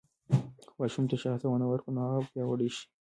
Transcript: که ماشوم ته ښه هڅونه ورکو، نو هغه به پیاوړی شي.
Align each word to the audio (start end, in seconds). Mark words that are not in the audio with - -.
که 0.65 0.69
ماشوم 0.79 1.05
ته 1.09 1.15
ښه 1.21 1.29
هڅونه 1.35 1.65
ورکو، 1.67 1.89
نو 1.95 2.01
هغه 2.07 2.19
به 2.23 2.29
پیاوړی 2.33 2.69
شي. 2.75 2.85